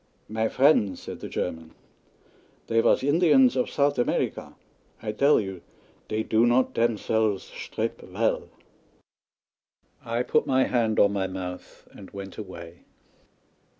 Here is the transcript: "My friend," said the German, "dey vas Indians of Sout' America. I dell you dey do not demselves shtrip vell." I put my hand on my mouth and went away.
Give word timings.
"My 0.29 0.49
friend," 0.49 0.97
said 0.97 1.19
the 1.19 1.29
German, 1.29 1.75
"dey 2.65 2.79
vas 2.81 3.03
Indians 3.03 3.55
of 3.55 3.69
Sout' 3.69 3.99
America. 3.99 4.55
I 4.99 5.11
dell 5.11 5.39
you 5.39 5.61
dey 6.07 6.23
do 6.23 6.47
not 6.47 6.73
demselves 6.73 7.51
shtrip 7.51 8.01
vell." 8.01 8.49
I 10.03 10.23
put 10.23 10.47
my 10.47 10.63
hand 10.63 10.99
on 10.99 11.13
my 11.13 11.27
mouth 11.27 11.87
and 11.93 12.09
went 12.09 12.39
away. 12.39 12.79